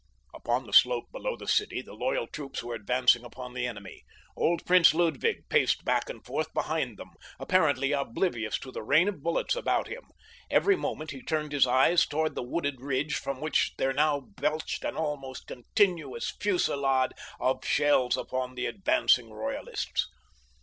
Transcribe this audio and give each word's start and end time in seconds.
Upon 0.33 0.65
the 0.65 0.73
slope 0.73 1.11
below 1.11 1.37
the 1.37 1.47
city 1.47 1.83
the 1.83 1.93
loyal 1.93 2.25
troops 2.25 2.63
were 2.63 2.73
advancing 2.73 3.23
upon 3.23 3.53
the 3.53 3.67
enemy. 3.67 4.03
Old 4.35 4.65
Prince 4.65 4.95
Ludwig 4.95 5.47
paced 5.47 5.85
back 5.85 6.09
and 6.09 6.25
forth 6.25 6.51
behind 6.55 6.97
them, 6.97 7.11
apparently 7.39 7.91
oblivious 7.91 8.57
to 8.61 8.71
the 8.71 8.81
rain 8.81 9.07
of 9.07 9.21
bullets 9.21 9.55
about 9.55 9.87
him. 9.89 10.05
Every 10.49 10.75
moment 10.75 11.11
he 11.11 11.21
turned 11.21 11.51
his 11.51 11.67
eyes 11.67 12.07
toward 12.07 12.33
the 12.33 12.41
wooded 12.41 12.81
ridge 12.81 13.13
from 13.13 13.41
which 13.41 13.73
there 13.77 13.93
now 13.93 14.19
belched 14.21 14.83
an 14.83 14.95
almost 14.97 15.45
continuous 15.45 16.31
fusillade 16.31 17.11
of 17.39 17.63
shells 17.63 18.17
upon 18.17 18.55
the 18.55 18.65
advancing 18.65 19.29
royalists. 19.31 20.07